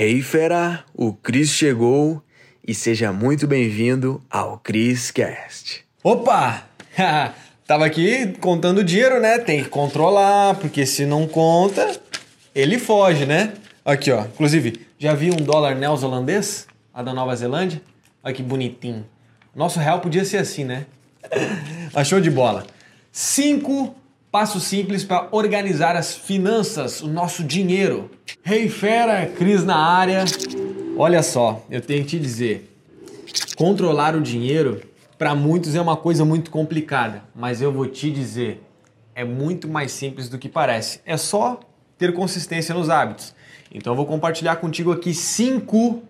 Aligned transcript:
Hey 0.00 0.22
fera, 0.22 0.84
o 0.94 1.12
Cris 1.12 1.50
chegou 1.50 2.22
e 2.64 2.72
seja 2.72 3.12
muito 3.12 3.48
bem-vindo 3.48 4.22
ao 4.30 4.56
Criscast. 4.56 5.84
Opa! 6.04 6.62
Tava 7.66 7.84
aqui 7.84 8.28
contando 8.40 8.84
dinheiro, 8.84 9.18
né? 9.18 9.40
Tem 9.40 9.60
que 9.60 9.68
controlar, 9.68 10.54
porque 10.54 10.86
se 10.86 11.04
não 11.04 11.26
conta, 11.26 12.00
ele 12.54 12.78
foge, 12.78 13.26
né? 13.26 13.54
Aqui, 13.84 14.12
ó. 14.12 14.20
Inclusive, 14.20 14.86
já 15.00 15.14
vi 15.14 15.32
um 15.32 15.36
dólar 15.42 15.74
neozelandês? 15.74 16.68
A 16.94 17.02
da 17.02 17.12
Nova 17.12 17.34
Zelândia? 17.34 17.82
Olha 18.22 18.32
que 18.32 18.40
bonitinho. 18.40 19.04
Nosso 19.52 19.80
real 19.80 19.98
podia 19.98 20.24
ser 20.24 20.36
assim, 20.36 20.62
né? 20.62 20.86
Achou 21.92 22.20
de 22.20 22.30
bola. 22.30 22.64
5 23.10 23.96
Passo 24.30 24.60
simples 24.60 25.04
para 25.04 25.26
organizar 25.30 25.96
as 25.96 26.14
finanças, 26.14 27.00
o 27.00 27.08
nosso 27.08 27.42
dinheiro. 27.42 28.10
Rei 28.42 28.64
hey, 28.64 28.68
fera, 28.68 29.26
Cris 29.26 29.64
na 29.64 29.76
área. 29.76 30.26
Olha 30.98 31.22
só, 31.22 31.64
eu 31.70 31.80
tenho 31.80 32.02
que 32.02 32.10
te 32.10 32.18
dizer, 32.18 32.70
controlar 33.56 34.14
o 34.14 34.20
dinheiro 34.20 34.82
para 35.16 35.34
muitos 35.34 35.74
é 35.74 35.80
uma 35.80 35.96
coisa 35.96 36.26
muito 36.26 36.50
complicada, 36.50 37.24
mas 37.34 37.62
eu 37.62 37.72
vou 37.72 37.86
te 37.86 38.10
dizer, 38.10 38.62
é 39.14 39.24
muito 39.24 39.66
mais 39.66 39.92
simples 39.92 40.28
do 40.28 40.36
que 40.36 40.48
parece. 40.48 41.00
É 41.06 41.16
só 41.16 41.58
ter 41.96 42.12
consistência 42.12 42.74
nos 42.74 42.90
hábitos. 42.90 43.34
Então 43.72 43.94
eu 43.94 43.96
vou 43.96 44.04
compartilhar 44.04 44.56
contigo 44.56 44.92
aqui 44.92 45.14
cinco 45.14 46.02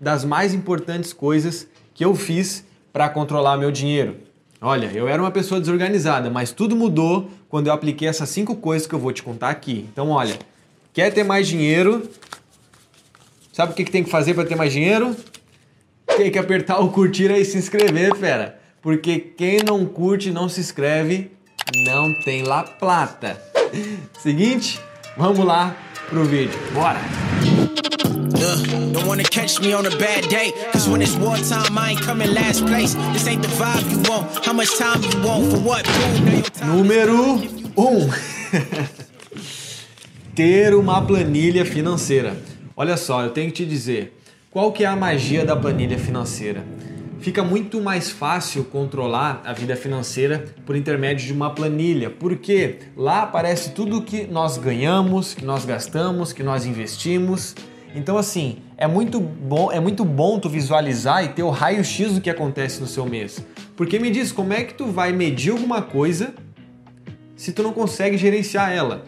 das 0.00 0.24
mais 0.24 0.54
importantes 0.54 1.12
coisas 1.12 1.68
que 1.92 2.02
eu 2.02 2.14
fiz 2.14 2.64
para 2.94 3.10
controlar 3.10 3.58
meu 3.58 3.70
dinheiro. 3.70 4.16
Olha, 4.60 4.90
eu 4.92 5.06
era 5.06 5.22
uma 5.22 5.30
pessoa 5.30 5.60
desorganizada, 5.60 6.30
mas 6.30 6.50
tudo 6.50 6.74
mudou 6.74 7.30
quando 7.48 7.68
eu 7.68 7.72
apliquei 7.72 8.08
essas 8.08 8.28
cinco 8.28 8.56
coisas 8.56 8.88
que 8.88 8.94
eu 8.94 8.98
vou 8.98 9.12
te 9.12 9.22
contar 9.22 9.50
aqui. 9.50 9.86
Então, 9.92 10.10
olha, 10.10 10.36
quer 10.92 11.12
ter 11.12 11.22
mais 11.22 11.46
dinheiro? 11.46 12.08
Sabe 13.52 13.72
o 13.72 13.74
que, 13.74 13.84
que 13.84 13.90
tem 13.90 14.02
que 14.02 14.10
fazer 14.10 14.34
para 14.34 14.44
ter 14.44 14.56
mais 14.56 14.72
dinheiro? 14.72 15.16
Tem 16.16 16.30
que 16.30 16.38
apertar 16.38 16.80
o 16.80 16.90
curtir 16.90 17.30
aí 17.30 17.42
e 17.42 17.44
se 17.44 17.56
inscrever, 17.56 18.14
fera. 18.16 18.58
Porque 18.82 19.18
quem 19.18 19.62
não 19.62 19.86
curte, 19.86 20.30
não 20.30 20.48
se 20.48 20.60
inscreve, 20.60 21.30
não 21.86 22.12
tem 22.24 22.42
La 22.42 22.64
Plata. 22.64 23.40
Seguinte, 24.18 24.80
vamos 25.16 25.44
lá 25.44 25.76
pro 26.08 26.24
vídeo. 26.24 26.58
Bora! 26.72 27.27
Uh, 28.40 28.92
don't 28.92 29.06
wanna 29.06 29.24
catch 29.24 29.60
me 29.60 29.72
on 29.72 29.84
a 29.86 29.90
bad 29.98 30.28
day. 30.28 30.52
Cause 30.72 30.88
when 30.88 31.02
it's 31.02 31.16
wartime, 31.16 31.76
I 31.76 31.90
ain't 31.90 32.00
coming 32.00 32.32
last 32.32 32.64
place. 32.66 32.94
This 33.12 33.26
ain't 33.26 33.42
the 33.42 33.48
vibe 33.48 33.90
you 33.90 33.98
want. 34.08 34.46
How 34.46 34.52
much 34.52 34.78
time 34.78 35.02
you 35.02 35.10
want? 35.26 35.50
For 35.50 35.58
what? 35.58 35.84
Número 36.64 37.38
1. 37.74 37.74
Um. 37.76 38.08
Ter 40.36 40.72
uma 40.74 41.04
planilha 41.04 41.64
financeira. 41.64 42.36
Olha 42.76 42.96
só, 42.96 43.22
eu 43.24 43.30
tenho 43.30 43.50
que 43.50 43.64
te 43.64 43.66
dizer. 43.66 44.16
Qual 44.52 44.70
que 44.70 44.84
é 44.84 44.86
a 44.86 44.94
magia 44.94 45.44
da 45.44 45.56
planilha 45.56 45.98
financeira? 45.98 46.64
Fica 47.18 47.42
muito 47.42 47.80
mais 47.80 48.10
fácil 48.10 48.64
controlar 48.64 49.42
a 49.44 49.52
vida 49.52 49.74
financeira 49.74 50.44
por 50.64 50.76
intermédio 50.76 51.26
de 51.26 51.32
uma 51.32 51.50
planilha, 51.50 52.08
porque 52.08 52.76
lá 52.96 53.22
aparece 53.22 53.72
tudo 53.72 54.00
que 54.02 54.28
nós 54.28 54.56
ganhamos, 54.56 55.34
que 55.34 55.44
nós 55.44 55.64
gastamos, 55.64 56.32
que 56.32 56.44
nós 56.44 56.64
investimos. 56.64 57.56
Então 57.94 58.16
assim, 58.16 58.58
é 58.76 58.86
muito 58.86 59.20
bom, 59.20 59.72
é 59.72 59.80
muito 59.80 60.04
bom 60.04 60.38
tu 60.38 60.48
visualizar 60.48 61.24
e 61.24 61.28
ter 61.28 61.42
o 61.42 61.50
raio-x 61.50 62.12
do 62.12 62.20
que 62.20 62.30
acontece 62.30 62.80
no 62.80 62.86
seu 62.86 63.06
mês. 63.06 63.44
Porque 63.76 63.98
me 63.98 64.10
diz, 64.10 64.32
como 64.32 64.52
é 64.52 64.64
que 64.64 64.74
tu 64.74 64.86
vai 64.86 65.12
medir 65.12 65.52
alguma 65.52 65.82
coisa 65.82 66.34
se 67.36 67.52
tu 67.52 67.62
não 67.62 67.72
consegue 67.72 68.16
gerenciar 68.16 68.72
ela? 68.72 69.04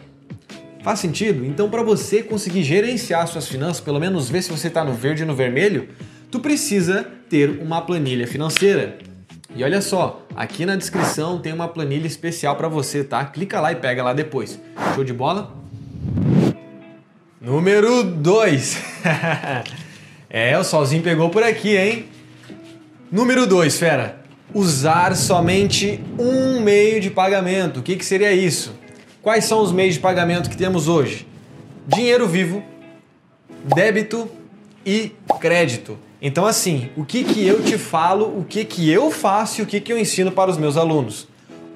Faz 0.81 0.99
sentido? 0.99 1.45
Então, 1.45 1.69
para 1.69 1.83
você 1.83 2.23
conseguir 2.23 2.63
gerenciar 2.63 3.27
suas 3.27 3.47
finanças, 3.47 3.79
pelo 3.79 3.99
menos 3.99 4.29
ver 4.29 4.41
se 4.41 4.49
você 4.49 4.67
está 4.67 4.83
no 4.83 4.93
verde 4.93 5.21
e 5.21 5.25
no 5.25 5.35
vermelho, 5.35 5.89
tu 6.31 6.39
precisa 6.39 7.05
ter 7.29 7.61
uma 7.61 7.81
planilha 7.81 8.25
financeira. 8.25 8.97
E 9.55 9.63
olha 9.63 9.81
só, 9.81 10.25
aqui 10.35 10.65
na 10.65 10.75
descrição 10.75 11.39
tem 11.39 11.53
uma 11.53 11.67
planilha 11.67 12.07
especial 12.07 12.55
para 12.55 12.67
você, 12.67 13.03
tá? 13.03 13.23
Clica 13.25 13.59
lá 13.59 13.71
e 13.71 13.75
pega 13.75 14.01
lá 14.01 14.13
depois. 14.13 14.59
Show 14.95 15.03
de 15.03 15.13
bola? 15.13 15.60
Número 17.41 18.03
2. 18.03 18.77
é, 20.29 20.55
o 20.59 20.63
solzinho 20.63 21.01
pegou 21.01 21.31
por 21.31 21.41
aqui, 21.41 21.75
hein? 21.75 22.05
Número 23.11 23.47
2, 23.47 23.79
fera. 23.79 24.21
Usar 24.53 25.15
somente 25.15 25.99
um 26.19 26.59
meio 26.59 27.01
de 27.01 27.09
pagamento. 27.09 27.79
O 27.79 27.81
que, 27.81 27.95
que 27.95 28.05
seria 28.05 28.31
isso? 28.31 28.75
Quais 29.23 29.45
são 29.45 29.59
os 29.59 29.71
meios 29.71 29.95
de 29.95 29.99
pagamento 29.99 30.51
que 30.51 30.55
temos 30.55 30.87
hoje? 30.87 31.25
Dinheiro 31.87 32.27
vivo, 32.27 32.63
débito 33.63 34.29
e 34.85 35.11
crédito. 35.39 35.97
Então, 36.21 36.45
assim, 36.45 36.91
o 36.95 37.03
que, 37.03 37.23
que 37.23 37.43
eu 37.43 37.63
te 37.63 37.75
falo, 37.75 38.37
o 38.37 38.45
que, 38.47 38.63
que 38.63 38.87
eu 38.87 39.09
faço 39.09 39.61
e 39.61 39.63
o 39.63 39.65
que, 39.65 39.81
que 39.81 39.91
eu 39.91 39.97
ensino 39.97 40.31
para 40.31 40.51
os 40.51 40.59
meus 40.59 40.77
alunos? 40.77 41.27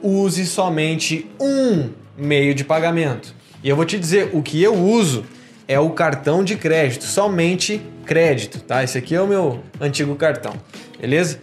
Use 0.04 0.46
somente 0.46 1.26
um 1.40 1.90
meio 2.16 2.54
de 2.54 2.64
pagamento. 2.64 3.34
E 3.64 3.70
eu 3.70 3.76
vou 3.76 3.84
te 3.84 3.98
dizer, 3.98 4.30
o 4.32 4.44
que 4.44 4.62
eu 4.62 4.76
uso 4.76 5.26
é 5.68 5.80
o 5.80 5.90
cartão 5.92 6.44
de 6.44 6.56
crédito, 6.56 7.04
somente 7.04 7.82
crédito, 8.06 8.60
tá? 8.60 8.84
Esse 8.84 8.98
aqui 8.98 9.16
é 9.16 9.22
o 9.22 9.28
meu 9.28 9.62
antigo 9.80 10.16
cartão, 10.16 10.54
beleza? 11.00 11.40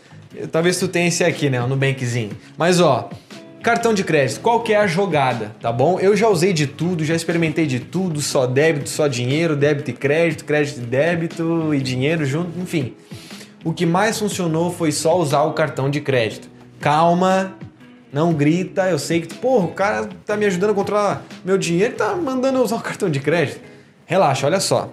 Talvez 0.50 0.78
tu 0.78 0.88
tenha 0.88 1.08
esse 1.08 1.24
aqui, 1.24 1.50
né? 1.50 1.62
O 1.62 1.66
Nubankzinho. 1.66 2.30
Mas 2.56 2.80
ó, 2.80 3.10
Cartão 3.62 3.94
de 3.94 4.02
crédito, 4.02 4.40
qual 4.40 4.60
que 4.60 4.72
é 4.72 4.76
a 4.76 4.88
jogada, 4.88 5.54
tá 5.60 5.70
bom? 5.70 6.00
Eu 6.00 6.16
já 6.16 6.28
usei 6.28 6.52
de 6.52 6.66
tudo, 6.66 7.04
já 7.04 7.14
experimentei 7.14 7.64
de 7.64 7.78
tudo, 7.78 8.20
só 8.20 8.44
débito, 8.44 8.90
só 8.90 9.06
dinheiro, 9.06 9.54
débito 9.54 9.90
e 9.90 9.92
crédito, 9.92 10.44
crédito 10.44 10.78
e 10.78 10.84
débito 10.84 11.72
e 11.72 11.80
dinheiro 11.80 12.26
junto, 12.26 12.58
enfim. 12.58 12.96
O 13.64 13.72
que 13.72 13.86
mais 13.86 14.18
funcionou 14.18 14.72
foi 14.72 14.90
só 14.90 15.16
usar 15.16 15.44
o 15.44 15.52
cartão 15.52 15.88
de 15.88 16.00
crédito. 16.00 16.48
Calma, 16.80 17.54
não 18.12 18.32
grita, 18.32 18.90
eu 18.90 18.98
sei 18.98 19.20
que, 19.20 19.32
porra, 19.32 19.66
o 19.66 19.72
cara 19.72 20.08
tá 20.26 20.36
me 20.36 20.44
ajudando 20.44 20.70
a 20.70 20.74
controlar 20.74 21.24
meu 21.44 21.56
dinheiro, 21.56 21.94
tá 21.94 22.16
mandando 22.16 22.58
eu 22.58 22.64
usar 22.64 22.74
o 22.74 22.80
cartão 22.80 23.08
de 23.08 23.20
crédito. 23.20 23.60
Relaxa, 24.12 24.46
olha 24.46 24.60
só. 24.60 24.90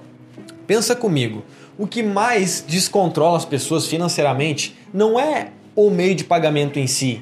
Pensa 0.66 0.96
comigo. 0.96 1.44
O 1.78 1.86
que 1.86 2.02
mais 2.02 2.64
descontrola 2.66 3.36
as 3.36 3.44
pessoas 3.44 3.86
financeiramente 3.86 4.78
não 4.94 5.20
é 5.20 5.50
o 5.76 5.90
meio 5.90 6.16
de 6.16 6.24
pagamento 6.24 6.80
em 6.80 6.88
si, 6.88 7.22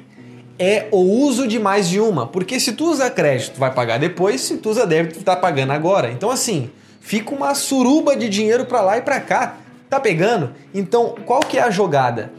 é 0.60 0.86
o 0.92 0.98
uso 0.98 1.48
de 1.48 1.58
mais 1.58 1.88
de 1.88 1.98
uma. 1.98 2.24
Porque 2.24 2.60
se 2.60 2.70
tu 2.70 2.88
usa 2.88 3.10
crédito, 3.10 3.58
vai 3.58 3.74
pagar 3.74 3.98
depois, 3.98 4.42
se 4.42 4.58
tu 4.58 4.70
usa 4.70 4.86
débito, 4.86 5.24
tá 5.24 5.34
pagando 5.34 5.72
agora. 5.72 6.12
Então 6.12 6.30
assim, 6.30 6.70
fica 7.00 7.34
uma 7.34 7.52
suruba 7.56 8.14
de 8.14 8.28
dinheiro 8.28 8.64
para 8.64 8.80
lá 8.80 8.96
e 8.96 9.02
para 9.02 9.18
cá. 9.18 9.56
Tá 9.90 9.98
pegando? 9.98 10.52
Então, 10.72 11.16
qual 11.26 11.40
que 11.40 11.58
é 11.58 11.62
a 11.62 11.70
jogada? 11.70 12.30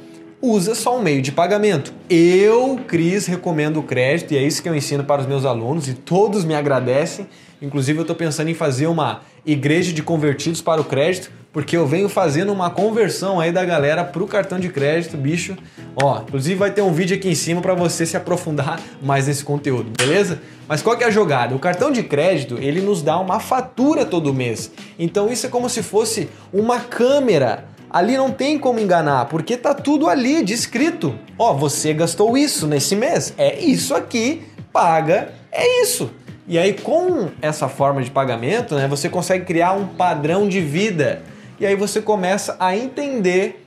Usa 0.42 0.74
só 0.74 0.98
um 0.98 1.02
meio 1.02 1.22
de 1.22 1.34
pagamento. 1.34 1.94
Eu, 2.10 2.80
Cris, 2.88 3.26
recomendo 3.26 3.82
o 3.82 3.84
crédito 3.84 4.34
e 4.34 4.38
é 4.38 4.42
isso 4.42 4.64
que 4.64 4.70
eu 4.70 4.76
ensino 4.76 5.04
para 5.04 5.20
os 5.20 5.28
meus 5.28 5.44
alunos 5.44 5.90
e 5.90 5.94
todos 5.94 6.46
me 6.46 6.56
agradecem. 6.56 7.28
Inclusive, 7.62 8.00
eu 8.00 8.04
estou 8.04 8.16
pensando 8.16 8.50
em 8.50 8.54
fazer 8.54 8.88
uma 8.88 9.20
igreja 9.46 9.92
de 9.92 10.02
convertidos 10.02 10.62
para 10.62 10.80
o 10.80 10.86
crédito, 10.86 11.30
porque 11.52 11.76
eu 11.76 11.86
venho 11.86 12.08
fazendo 12.08 12.54
uma 12.54 12.70
conversão 12.70 13.38
aí 13.38 13.52
da 13.52 13.66
galera 13.66 14.02
pro 14.06 14.26
cartão 14.26 14.58
de 14.58 14.70
crédito, 14.70 15.18
bicho. 15.18 15.58
Ó, 16.02 16.22
inclusive 16.22 16.56
vai 16.56 16.72
ter 16.72 16.84
um 16.84 16.94
vídeo 16.94 17.18
aqui 17.18 17.28
em 17.28 17.36
cima 17.36 17.60
para 17.60 17.74
você 17.74 18.06
se 18.06 18.16
aprofundar 18.16 18.80
mais 19.04 19.28
nesse 19.28 19.44
conteúdo, 19.44 19.92
beleza? 19.98 20.40
Mas 20.70 20.82
qual 20.82 20.96
que 20.96 21.04
é 21.04 21.08
a 21.08 21.12
jogada? 21.12 21.54
O 21.54 21.60
cartão 21.60 21.92
de 21.92 22.04
crédito, 22.04 22.58
ele 22.62 22.80
nos 22.80 23.02
dá 23.02 23.20
uma 23.20 23.42
fatura 23.42 24.06
todo 24.06 24.34
mês. 24.34 24.72
Então 24.98 25.28
isso 25.30 25.46
é 25.46 25.50
como 25.50 25.70
se 25.70 25.84
fosse 25.84 26.30
uma 26.54 26.80
câmera. 26.80 27.66
Ali 27.90 28.16
não 28.16 28.32
tem 28.32 28.60
como 28.60 28.80
enganar, 28.80 29.26
porque 29.26 29.58
tá 29.58 29.74
tudo 29.74 30.08
ali 30.08 30.44
descrito. 30.44 31.16
Ó, 31.38 31.54
você 31.54 31.94
gastou 31.94 32.38
isso 32.38 32.68
nesse 32.68 32.96
mês. 32.96 33.34
É 33.38 33.60
isso 33.60 33.96
aqui, 33.96 34.44
paga, 34.72 35.34
é 35.52 35.82
isso. 35.82 36.12
E 36.48 36.58
aí, 36.58 36.74
com 36.74 37.30
essa 37.42 37.68
forma 37.68 38.02
de 38.02 38.12
pagamento, 38.12 38.76
né, 38.76 38.88
você 38.88 39.10
consegue 39.10 39.46
criar 39.46 39.74
um 39.74 39.88
padrão 39.88 40.48
de 40.48 40.62
vida. 40.62 41.22
E 41.60 41.66
aí 41.66 41.76
você 41.76 42.02
começa 42.02 42.56
a 42.60 42.76
entender 42.76 43.66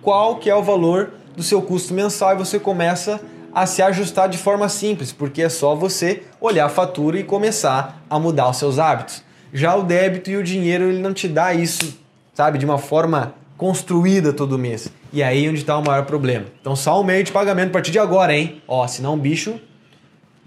qual 0.00 0.36
que 0.36 0.48
é 0.48 0.54
o 0.54 0.62
valor 0.62 1.14
do 1.36 1.42
seu 1.42 1.60
custo 1.60 1.92
mensal 1.92 2.32
e 2.32 2.36
você 2.36 2.58
começa 2.58 3.20
a 3.52 3.66
se 3.66 3.82
ajustar 3.82 4.28
de 4.28 4.38
forma 4.38 4.68
simples, 4.68 5.12
porque 5.12 5.42
é 5.42 5.48
só 5.48 5.74
você 5.74 6.22
olhar 6.40 6.66
a 6.66 6.68
fatura 6.68 7.18
e 7.18 7.24
começar 7.24 8.02
a 8.10 8.18
mudar 8.18 8.50
os 8.50 8.56
seus 8.56 8.78
hábitos. 8.78 9.22
Já 9.52 9.76
o 9.76 9.82
débito 9.82 10.30
e 10.30 10.36
o 10.36 10.42
dinheiro, 10.42 10.84
ele 10.84 10.98
não 10.98 11.14
te 11.14 11.28
dá 11.28 11.54
isso, 11.54 11.96
sabe, 12.34 12.58
de 12.58 12.64
uma 12.64 12.78
forma 12.78 13.34
construída 13.56 14.32
todo 14.32 14.58
mês. 14.58 14.88
E 15.12 15.22
aí 15.22 15.46
é 15.46 15.48
onde 15.48 15.60
está 15.60 15.78
o 15.78 15.84
maior 15.84 16.04
problema. 16.04 16.46
Então 16.60 16.74
só 16.74 17.00
um 17.00 17.04
meio 17.04 17.22
de 17.24 17.32
pagamento 17.32 17.68
a 17.68 17.72
partir 17.72 17.92
de 17.92 17.98
agora, 17.98 18.36
hein? 18.36 18.60
Ó, 18.66 18.86
senão 18.86 19.14
o 19.14 19.16
bicho 19.16 19.58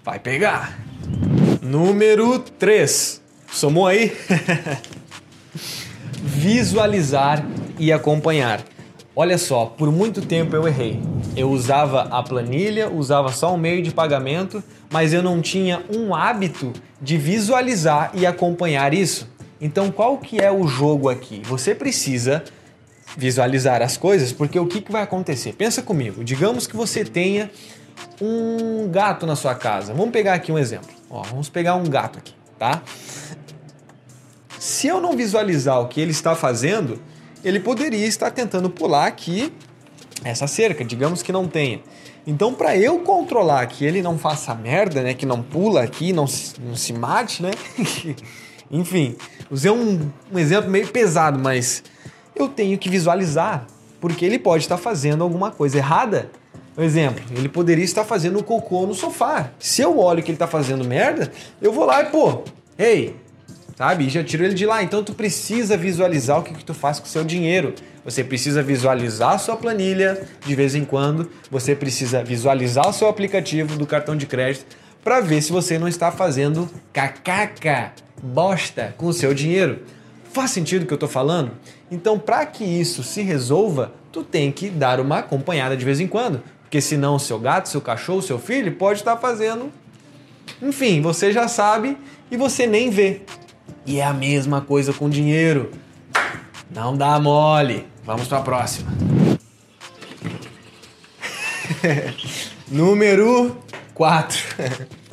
vai 0.04 0.20
pegar. 0.20 0.78
Número 1.62 2.40
3. 2.40 3.22
Somou 3.50 3.88
aí? 3.88 4.16
visualizar 6.22 7.46
e 7.80 7.92
acompanhar. 7.92 8.62
Olha 9.16 9.38
só, 9.38 9.66
por 9.66 9.92
muito 9.92 10.22
tempo 10.22 10.56
eu 10.56 10.68
errei. 10.68 11.02
Eu 11.36 11.50
usava 11.50 12.04
a 12.12 12.22
planilha, 12.22 12.90
usava 12.90 13.32
só 13.32 13.54
um 13.54 13.58
meio 13.58 13.82
de 13.82 13.92
pagamento, 13.92 14.64
mas 14.92 15.14
eu 15.14 15.24
não 15.24 15.42
tinha 15.42 15.84
um 15.94 16.14
hábito 16.14 16.72
de 17.02 17.18
visualizar 17.18 18.12
e 18.14 18.26
acompanhar 18.26 18.94
isso. 18.94 19.28
Então, 19.60 19.92
qual 19.92 20.18
que 20.18 20.40
é 20.40 20.52
o 20.52 20.68
jogo 20.68 21.10
aqui? 21.10 21.42
Você 21.46 21.74
precisa 21.74 22.44
visualizar 23.18 23.82
as 23.82 23.98
coisas, 23.98 24.32
porque 24.32 24.60
o 24.60 24.68
que, 24.68 24.82
que 24.82 24.92
vai 24.92 25.02
acontecer? 25.02 25.54
Pensa 25.54 25.82
comigo, 25.82 26.24
digamos 26.24 26.68
que 26.68 26.76
você 26.76 27.04
tenha 27.04 27.50
um 28.22 28.88
gato 28.90 29.26
na 29.26 29.36
sua 29.36 29.56
casa. 29.56 29.94
Vamos 29.94 30.12
pegar 30.12 30.34
aqui 30.34 30.52
um 30.52 30.60
exemplo. 30.60 30.90
Ó, 31.10 31.24
vamos 31.24 31.50
pegar 31.50 31.76
um 31.76 31.86
gato 31.86 32.20
aqui, 32.20 32.34
tá? 32.60 32.84
Se 34.60 34.88
eu 34.88 35.00
não 35.00 35.16
visualizar 35.16 35.80
o 35.80 35.88
que 35.88 36.02
ele 36.02 36.12
está 36.12 36.36
fazendo, 36.36 37.02
ele 37.44 37.60
poderia 37.60 38.06
estar 38.06 38.32
tentando 38.32 38.70
pular 38.70 39.08
aqui 39.08 39.54
essa 40.24 40.48
cerca, 40.48 40.84
digamos 40.84 41.22
que 41.22 41.32
não 41.32 41.48
tenha. 41.48 41.80
Então, 42.26 42.54
para 42.54 42.76
eu 42.76 43.00
controlar 43.00 43.66
que 43.68 43.86
ele 43.86 44.02
não 44.02 44.18
faça 44.18 44.54
merda, 44.54 45.02
né, 45.02 45.14
que 45.14 45.26
não 45.26 45.42
pula 45.42 45.82
aqui, 45.84 46.12
não 46.12 46.28
se, 46.28 46.60
não 46.60 46.76
se 46.76 46.92
mate, 46.92 47.42
né? 47.42 47.52
Enfim, 48.70 49.16
usei 49.50 49.72
um, 49.72 50.10
um 50.32 50.40
exemplo 50.40 50.70
meio 50.70 50.88
pesado, 50.88 51.40
mas 51.40 51.84
eu 52.36 52.48
tenho 52.48 52.78
que 52.78 52.90
visualizar, 52.90 53.66
porque 54.00 54.26
ele 54.26 54.38
pode 54.38 54.64
estar 54.64 54.78
fazendo 54.78 55.24
alguma 55.24 55.52
coisa 55.52 55.78
errada. 55.78 56.30
Por 56.76 56.84
exemplo, 56.84 57.24
ele 57.36 57.50
poderia 57.50 57.84
estar 57.84 58.04
fazendo 58.04 58.38
um 58.38 58.44
cocô 58.44 58.86
no 58.86 58.94
sofá. 58.94 59.50
Se 59.58 59.82
eu 59.82 59.98
olho 59.98 60.22
que 60.22 60.30
ele 60.30 60.36
está 60.36 60.46
fazendo 60.46 60.86
merda, 60.86 61.32
eu 61.60 61.72
vou 61.72 61.86
lá 61.86 62.04
e, 62.04 62.06
pô, 62.06 62.44
ei, 62.78 63.16
sabe? 63.76 64.06
E 64.06 64.10
já 64.10 64.24
tiro 64.24 64.44
ele 64.44 64.54
de 64.54 64.66
lá. 64.66 64.84
Então 64.84 65.04
tu 65.04 65.14
precisa 65.14 65.76
visualizar 65.76 66.40
o 66.40 66.44
que, 66.44 66.54
que 66.54 66.64
tu 66.64 66.76
faz 66.76 67.00
com 67.00 67.06
o 67.06 67.10
seu 67.10 67.24
dinheiro. 67.24 67.74
Você 68.06 68.24
precisa 68.24 68.62
visualizar 68.62 69.34
a 69.34 69.38
sua 69.40 69.58
planilha 69.58 70.22
de 70.46 70.56
vez 70.56 70.76
em 70.76 70.86
quando. 70.86 71.30
Você 71.50 71.76
precisa 71.76 72.24
visualizar 72.24 72.88
o 72.88 72.94
seu 72.94 73.08
aplicativo 73.08 73.76
do 73.76 73.88
cartão 73.88 74.16
de 74.16 74.28
crédito 74.28 74.78
para 75.04 75.20
ver 75.20 75.42
se 75.42 75.52
você 75.52 75.80
não 75.80 75.88
está 75.88 76.12
fazendo 76.12 76.70
cacaca, 76.94 77.94
bosta 78.22 78.94
com 78.98 79.08
o 79.08 79.14
seu 79.14 79.34
dinheiro. 79.34 79.84
Faz 80.34 80.52
sentido 80.52 80.84
o 80.84 80.86
que 80.86 80.94
eu 80.94 80.98
estou 80.98 81.10
falando? 81.10 81.52
Então, 81.90 82.20
para 82.20 82.46
que 82.46 82.64
isso 82.64 83.04
se 83.04 83.22
resolva, 83.22 83.94
tu 84.12 84.24
tem 84.24 84.52
que 84.52 84.70
dar 84.70 85.00
uma 85.00 85.20
acompanhada 85.20 85.76
de 85.76 85.86
vez 85.86 86.00
em 86.00 86.08
quando, 86.08 86.44
porque 86.62 86.82
senão 86.82 87.18
seu 87.18 87.40
gato, 87.40 87.70
seu 87.70 87.82
cachorro, 87.82 88.22
seu 88.22 88.38
filho 88.38 88.74
pode 88.74 89.00
estar 89.00 89.18
fazendo. 89.18 89.72
Enfim, 90.62 91.02
você 91.02 91.32
já 91.32 91.48
sabe 91.48 91.98
e 92.30 92.38
você 92.38 92.68
nem 92.68 92.90
vê. 92.90 93.22
E 93.86 94.00
é 94.00 94.04
a 94.04 94.14
mesma 94.14 94.62
coisa 94.62 94.92
com 94.92 95.10
dinheiro. 95.10 95.72
Não 96.70 96.96
dá 96.96 97.20
mole. 97.20 97.88
Vamos 98.04 98.28
para 98.28 98.40
a 98.40 98.42
próxima. 98.42 98.92
Número 102.68 103.58
4. 103.94 104.40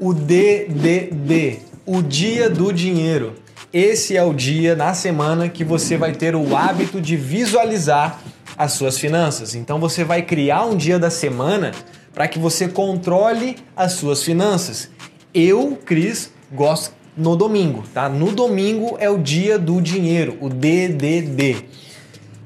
o 0.00 0.14
DDD, 0.14 1.58
o 1.84 2.00
dia 2.00 2.48
do 2.48 2.72
dinheiro. 2.72 3.34
Esse 3.70 4.16
é 4.16 4.24
o 4.24 4.32
dia 4.32 4.74
na 4.74 4.94
semana 4.94 5.46
que 5.46 5.62
você 5.62 5.98
vai 5.98 6.12
ter 6.12 6.34
o 6.34 6.56
hábito 6.56 7.00
de 7.02 7.16
visualizar 7.16 8.18
as 8.56 8.72
suas 8.72 8.98
finanças. 8.98 9.54
Então 9.54 9.78
você 9.78 10.02
vai 10.02 10.22
criar 10.22 10.64
um 10.64 10.74
dia 10.74 10.98
da 10.98 11.10
semana 11.10 11.72
para 12.14 12.26
que 12.26 12.38
você 12.38 12.66
controle 12.66 13.58
as 13.76 13.92
suas 13.92 14.22
finanças. 14.22 14.88
Eu, 15.34 15.78
Cris, 15.84 16.32
gosto 16.50 16.94
no 17.14 17.36
domingo, 17.36 17.84
tá? 17.92 18.08
No 18.08 18.32
domingo 18.32 18.96
é 18.98 19.10
o 19.10 19.18
dia 19.18 19.58
do 19.58 19.82
dinheiro, 19.82 20.38
o 20.40 20.48
DDD. 20.48 21.64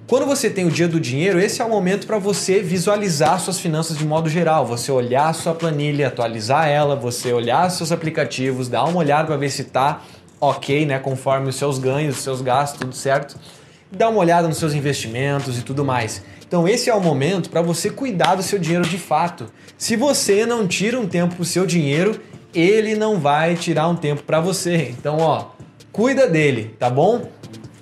Quando 0.07 0.27
você 0.27 0.51
tem 0.51 0.67
o 0.67 0.71
dia 0.71 0.87
do 0.87 1.01
dinheiro, 1.01 1.41
esse 1.41 1.63
é 1.63 1.65
o 1.65 1.69
momento 1.69 2.07
para 2.07 2.19
você 2.19 2.61
visualizar 2.61 3.41
suas 3.41 3.59
finanças 3.59 3.97
de 3.97 4.05
modo 4.05 4.29
geral. 4.29 4.67
Você 4.67 4.93
olhar 4.93 5.35
sua 5.35 5.55
planilha, 5.55 6.09
atualizar 6.09 6.69
ela, 6.69 6.95
você 6.95 7.33
olhar 7.33 7.71
seus 7.71 7.91
aplicativos, 7.91 8.69
dar 8.69 8.85
uma 8.85 8.99
olhada 8.99 9.29
para 9.29 9.37
ver 9.39 9.49
se 9.49 9.65
tá 9.65 10.03
ok, 10.39 10.85
né? 10.85 10.99
Conforme 10.99 11.49
os 11.49 11.57
seus 11.57 11.79
ganhos, 11.79 12.19
os 12.19 12.23
seus 12.23 12.43
gastos, 12.43 12.81
tudo 12.81 12.95
certo. 12.95 13.37
Dá 13.91 14.11
uma 14.11 14.19
olhada 14.19 14.47
nos 14.47 14.59
seus 14.59 14.75
investimentos 14.75 15.59
e 15.59 15.63
tudo 15.63 15.83
mais. 15.83 16.23
Então 16.47 16.69
esse 16.69 16.91
é 16.91 16.95
o 16.95 17.01
momento 17.01 17.49
para 17.49 17.63
você 17.63 17.89
cuidar 17.89 18.35
do 18.35 18.43
seu 18.43 18.59
dinheiro 18.59 18.87
de 18.87 18.99
fato. 18.99 19.47
Se 19.79 19.97
você 19.97 20.45
não 20.45 20.69
tira 20.69 21.01
um 21.01 21.09
tempo 21.09 21.37
para 21.37 21.43
o 21.43 21.47
seu 21.47 21.65
dinheiro, 21.65 22.21
ele 22.55 22.95
não 22.95 23.19
vai 23.19 23.55
tirar 23.55 23.89
um 23.89 23.97
tempo 23.97 24.23
para 24.23 24.39
você. 24.39 24.95
Então, 24.99 25.17
ó, 25.19 25.47
cuida 25.91 26.29
dele, 26.29 26.77
tá 26.79 26.91
bom? 26.91 27.27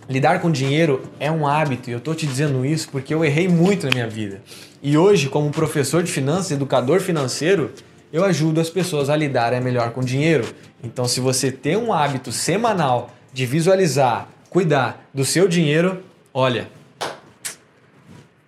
Lidar 0.09 0.41
com 0.41 0.51
dinheiro 0.51 1.03
é 1.21 1.31
um 1.31 1.47
hábito 1.47 1.89
e 1.89 1.93
eu 1.93 2.01
tô 2.01 2.15
te 2.15 2.27
dizendo 2.27 2.67
isso 2.67 2.89
porque 2.91 3.15
eu 3.15 3.25
errei 3.25 3.49
muito 3.49 3.87
na 3.87 3.93
minha 3.93 4.09
vida. 4.09 4.43
E 4.83 4.97
hoje, 4.99 5.29
como 5.29 5.51
professor 5.51 6.03
de 6.03 6.11
finanças, 6.11 6.51
educador 6.51 7.01
financeiro, 7.01 7.71
eu 8.13 8.25
ajudo 8.25 8.61
as 8.61 8.69
pessoas 8.69 9.09
a 9.09 9.17
lidarem 9.17 9.61
melhor 9.61 9.91
com 9.93 10.01
dinheiro. 10.01 10.45
Então, 10.83 11.07
se 11.07 11.21
você 11.21 11.53
tem 11.53 11.77
um 11.77 11.93
hábito 11.93 12.33
semanal 12.33 13.11
de 13.33 13.47
visualizar, 13.47 14.29
cuidar 14.51 15.09
do 15.15 15.25
seu 15.25 15.47
dinheiro, 15.47 16.03
olha, 16.35 16.69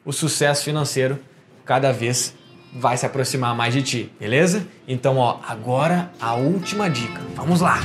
o 0.04 0.12
sucesso 0.12 0.64
financeiro 0.64 1.18
cada 1.64 1.92
vez 1.92 2.34
vai 2.74 2.96
se 2.96 3.06
aproximar 3.06 3.54
mais 3.54 3.72
de 3.72 3.82
ti, 3.82 4.12
beleza? 4.18 4.66
Então, 4.86 5.16
ó, 5.16 5.38
agora 5.46 6.10
a 6.20 6.34
última 6.34 6.90
dica. 6.90 7.20
Vamos 7.36 7.60
lá. 7.60 7.80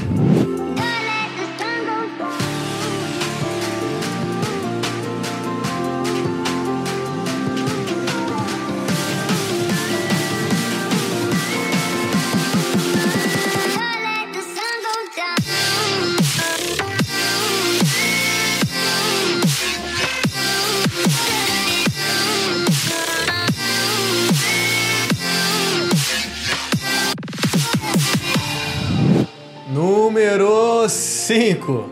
5. 31.50 31.90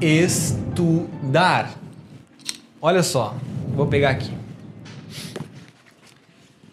Estudar. 0.00 1.78
Olha 2.82 3.04
só, 3.04 3.36
vou 3.68 3.86
pegar 3.86 4.10
aqui. 4.10 4.32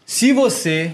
Se 0.04 0.34
você 0.34 0.94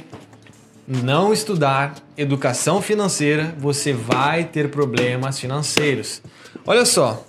não 0.86 1.32
estudar 1.32 1.96
educação 2.18 2.82
financeira, 2.82 3.56
você 3.58 3.94
vai 3.94 4.44
ter 4.44 4.70
problemas 4.70 5.40
financeiros. 5.40 6.22
Olha 6.66 6.84
só, 6.84 7.26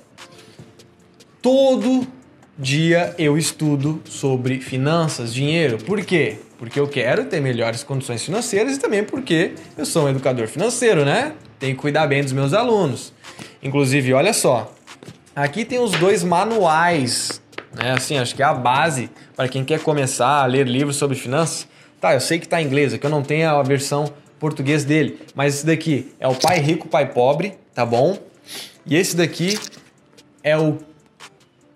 todo 1.41 2.05
dia 2.59 3.15
eu 3.17 3.39
estudo 3.39 4.03
sobre 4.05 4.59
finanças, 4.61 5.33
dinheiro. 5.33 5.79
Por 5.79 6.05
quê? 6.05 6.41
Porque 6.63 6.79
eu 6.79 6.87
quero 6.87 7.25
ter 7.25 7.41
melhores 7.41 7.83
condições 7.83 8.25
financeiras 8.25 8.77
e 8.77 8.79
também 8.79 9.03
porque 9.03 9.51
eu 9.77 9.85
sou 9.85 10.05
um 10.05 10.09
educador 10.09 10.47
financeiro, 10.47 11.05
né? 11.05 11.33
Tenho 11.59 11.75
que 11.75 11.81
cuidar 11.81 12.07
bem 12.07 12.23
dos 12.23 12.33
meus 12.33 12.53
alunos. 12.53 13.13
Inclusive, 13.61 14.15
olha 14.15 14.33
só, 14.33 14.73
aqui 15.35 15.65
tem 15.65 15.81
os 15.81 15.91
dois 15.91 16.23
manuais, 16.23 17.43
né? 17.75 17.95
Assim, 17.95 18.17
acho 18.17 18.37
que 18.37 18.45
é 18.45 18.45
a 18.45 18.55
base 18.55 19.11
para 19.35 19.49
quem 19.49 19.65
quer 19.65 19.81
começar 19.81 20.41
a 20.41 20.47
ler 20.47 20.69
livros 20.69 20.95
sobre 20.95 21.17
finanças. 21.17 21.67
Tá, 22.01 22.15
eu 22.15 22.21
sei 22.21 22.39
que 22.39 22.47
está 22.47 22.63
em 22.63 22.67
inglês, 22.67 22.95
aqui 22.95 23.05
eu 23.05 23.11
não 23.11 23.25
tenho 23.25 23.51
a 23.51 23.63
versão 23.65 24.05
português 24.39 24.85
dele, 24.85 25.19
mas 25.35 25.57
esse 25.57 25.67
daqui 25.67 26.15
é 26.21 26.29
o 26.29 26.35
Pai 26.37 26.61
Rico, 26.61 26.87
Pai 26.87 27.13
Pobre, 27.13 27.55
tá 27.75 27.85
bom? 27.85 28.17
E 28.87 28.95
esse 28.95 29.17
daqui 29.17 29.59
é 30.45 30.57
o 30.57 30.79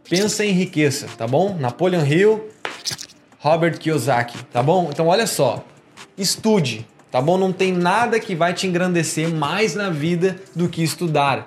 Pensa 0.09 0.45
em 0.45 0.53
Riqueza, 0.53 1.09
tá 1.19 1.27
bom? 1.27 1.57
Napoleon 1.59 2.07
Hill, 2.07 2.49
Robert 3.47 3.79
Kiyosaki, 3.79 4.43
tá 4.47 4.61
bom? 4.61 4.91
Então 4.93 5.07
olha 5.07 5.25
só, 5.25 5.65
estude, 6.19 6.85
tá 7.13 7.23
bom? 7.23 7.39
Não 7.39 7.53
tem 7.53 7.71
nada 7.71 8.19
que 8.19 8.35
vai 8.35 8.53
te 8.53 8.67
engrandecer 8.67 9.33
mais 9.33 9.73
na 9.77 9.89
vida 9.89 10.35
do 10.53 10.69
que 10.69 10.83
estudar. 10.83 11.47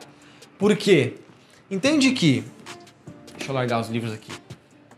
Por 0.58 0.78
quê? 0.78 1.16
Entende 1.70 2.12
que, 2.12 2.46
deixa 3.36 3.52
eu 3.52 3.54
largar 3.54 3.82
os 3.82 3.90
livros 3.90 4.14
aqui. 4.14 4.32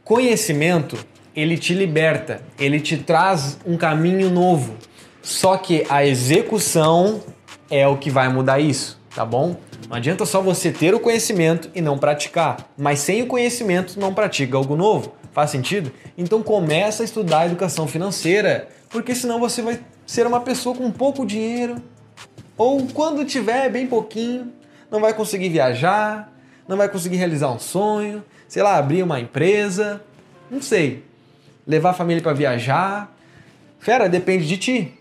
Conhecimento, 0.03 0.95
ele 1.35 1.57
te 1.57 1.73
liberta, 1.73 2.43
ele 2.59 2.79
te 2.79 2.97
traz 2.97 3.57
um 3.65 3.77
caminho 3.77 4.29
novo. 4.29 4.75
Só 5.23 5.57
que 5.57 5.83
a 5.89 6.05
execução 6.05 7.23
é 7.67 7.87
o 7.87 7.97
que 7.97 8.11
vai 8.11 8.29
mudar 8.29 8.59
isso, 8.59 9.01
tá 9.15 9.25
bom? 9.25 9.55
Não 9.89 9.97
adianta 9.97 10.23
só 10.23 10.39
você 10.39 10.71
ter 10.71 10.93
o 10.93 10.99
conhecimento 10.99 11.67
e 11.73 11.81
não 11.81 11.97
praticar, 11.97 12.57
mas 12.77 12.99
sem 12.99 13.23
o 13.23 13.25
conhecimento 13.25 13.99
não 13.99 14.13
pratica 14.13 14.55
algo 14.55 14.75
novo. 14.75 15.19
Faz 15.31 15.49
sentido? 15.49 15.91
Então 16.17 16.43
começa 16.43 17.03
a 17.03 17.05
estudar 17.05 17.45
educação 17.45 17.87
financeira, 17.87 18.67
porque 18.89 19.15
senão 19.15 19.39
você 19.39 19.61
vai 19.61 19.79
ser 20.05 20.27
uma 20.27 20.41
pessoa 20.41 20.75
com 20.75 20.91
pouco 20.91 21.25
dinheiro, 21.25 21.81
ou 22.57 22.85
quando 22.87 23.25
tiver 23.25 23.69
bem 23.69 23.87
pouquinho, 23.87 24.51
não 24.89 24.99
vai 24.99 25.13
conseguir 25.13 25.49
viajar, 25.49 26.31
não 26.67 26.75
vai 26.75 26.89
conseguir 26.89 27.15
realizar 27.15 27.49
um 27.49 27.59
sonho, 27.59 28.23
sei 28.47 28.61
lá, 28.61 28.75
abrir 28.77 29.03
uma 29.03 29.19
empresa, 29.19 30.01
não 30.49 30.61
sei, 30.61 31.03
levar 31.65 31.91
a 31.91 31.93
família 31.93 32.21
para 32.21 32.33
viajar. 32.33 33.15
Fera, 33.79 34.09
depende 34.09 34.45
de 34.45 34.57
ti. 34.57 34.93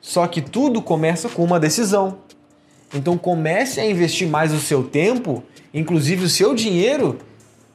Só 0.00 0.26
que 0.26 0.42
tudo 0.42 0.82
começa 0.82 1.28
com 1.28 1.42
uma 1.42 1.58
decisão. 1.58 2.18
Então 2.94 3.16
comece 3.16 3.80
a 3.80 3.86
investir 3.86 4.28
mais 4.28 4.52
o 4.52 4.60
seu 4.60 4.84
tempo, 4.84 5.42
inclusive 5.72 6.24
o 6.24 6.28
seu 6.28 6.54
dinheiro, 6.54 7.18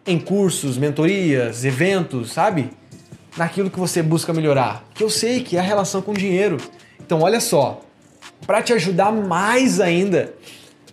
em 0.08 0.18
cursos, 0.18 0.78
mentorias, 0.78 1.66
eventos, 1.66 2.32
sabe? 2.32 2.70
Naquilo 3.36 3.70
que 3.70 3.80
você 3.80 4.02
busca 4.02 4.34
melhorar. 4.34 4.86
Que 4.96 5.04
eu 5.04 5.10
sei 5.10 5.44
que 5.44 5.58
é 5.58 5.60
a 5.60 5.64
relação 5.64 6.02
com 6.02 6.12
o 6.12 6.18
dinheiro. 6.18 6.58
Então 7.00 7.22
olha 7.22 7.42
só, 7.42 7.82
para 8.46 8.62
te 8.62 8.74
ajudar 8.74 9.12
mais 9.12 9.80
ainda 9.80 10.34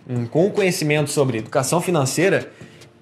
hum, 0.07 0.25
com 0.25 0.47
o 0.47 0.51
conhecimento 0.51 1.09
sobre 1.09 1.37
educação 1.37 1.81
financeira, 1.81 2.51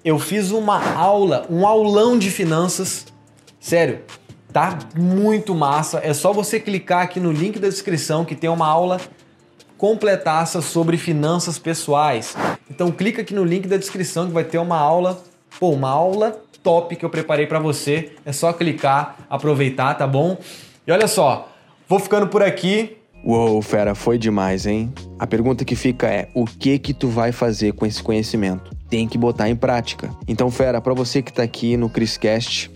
eu 0.04 0.18
fiz 0.18 0.50
uma 0.50 0.94
aula, 0.94 1.46
um 1.50 1.66
aulão 1.66 2.18
de 2.18 2.30
finanças. 2.30 3.06
Sério, 3.58 4.00
tá 4.52 4.78
muito 4.96 5.54
massa. 5.54 6.00
É 6.02 6.14
só 6.14 6.32
você 6.32 6.60
clicar 6.60 7.02
aqui 7.02 7.18
no 7.18 7.32
link 7.32 7.58
da 7.58 7.68
descrição 7.68 8.24
que 8.24 8.36
tem 8.36 8.48
uma 8.48 8.68
aula 8.68 9.00
completaça 9.76 10.62
sobre 10.62 10.96
finanças 10.96 11.58
pessoais. 11.58 12.36
Então 12.70 12.92
clica 12.92 13.22
aqui 13.22 13.34
no 13.34 13.44
link 13.44 13.66
da 13.66 13.76
descrição 13.76 14.26
que 14.26 14.32
vai 14.32 14.44
ter 14.44 14.58
uma 14.58 14.78
aula, 14.78 15.22
pô, 15.58 15.70
uma 15.70 15.90
aula 15.90 16.40
top 16.62 16.96
que 16.96 17.04
eu 17.04 17.10
preparei 17.10 17.46
para 17.46 17.58
você. 17.58 18.12
É 18.24 18.32
só 18.32 18.52
clicar, 18.52 19.16
aproveitar, 19.28 19.94
tá 19.94 20.06
bom? 20.06 20.36
E 20.86 20.90
olha 20.90 21.06
só, 21.06 21.48
vou 21.88 22.00
ficando 22.00 22.26
por 22.26 22.42
aqui. 22.42 22.96
Uou, 23.24 23.62
fera, 23.62 23.94
foi 23.94 24.18
demais, 24.18 24.66
hein? 24.66 24.92
A 25.18 25.26
pergunta 25.26 25.64
que 25.64 25.74
fica 25.74 26.06
é: 26.08 26.28
o 26.34 26.44
que 26.44 26.78
que 26.78 26.92
tu 26.92 27.08
vai 27.08 27.32
fazer 27.32 27.72
com 27.72 27.86
esse 27.86 28.02
conhecimento? 28.02 28.70
Tem 28.90 29.08
que 29.08 29.16
botar 29.16 29.48
em 29.48 29.56
prática. 29.56 30.10
Então, 30.28 30.50
fera, 30.50 30.80
para 30.80 30.92
você 30.92 31.22
que 31.22 31.32
tá 31.32 31.42
aqui 31.42 31.76
no 31.76 31.88
Criscast, 31.88 32.70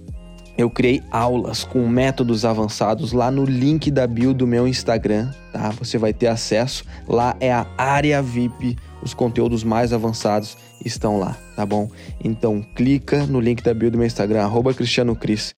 eu 0.57 0.71
criei 0.71 1.03
aulas 1.11 1.65
com 1.65 1.87
métodos 1.87 2.45
avançados 2.45 3.13
lá 3.13 3.31
no 3.31 3.45
link 3.45 3.91
da 3.91 4.07
bio 4.07 4.33
do 4.33 4.47
meu 4.47 4.67
Instagram, 4.67 5.31
tá? 5.53 5.69
Você 5.79 5.99
vai 5.99 6.13
ter 6.13 6.29
acesso. 6.29 6.83
Lá 7.07 7.37
é 7.39 7.53
a 7.53 7.67
área 7.77 8.23
VIP, 8.23 8.77
os 9.09 9.15
conteúdos 9.15 9.65
mais 9.65 9.93
avançados 9.93 10.57
estão 10.85 11.19
lá, 11.19 11.37
tá 11.57 11.65
bom? 11.65 11.91
Então 12.23 12.65
clica 12.75 13.27
no 13.27 13.41
link 13.41 13.63
da 13.63 13.73
bio 13.73 13.91
do 13.91 13.99
meu 13.99 14.07
Instagram, 14.07 14.43
arroba 14.43 14.75
Cristiano 14.75 15.17
Cris, 15.17 15.55